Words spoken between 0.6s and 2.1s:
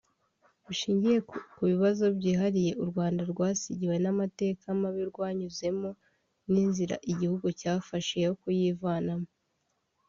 Bushingiye ku bibazo